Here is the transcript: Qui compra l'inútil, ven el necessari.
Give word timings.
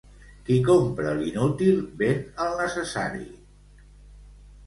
Qui 0.45 0.55
compra 0.67 1.09
l'inútil, 1.17 1.75
ven 2.01 2.23
el 2.45 2.57
necessari. 2.61 3.29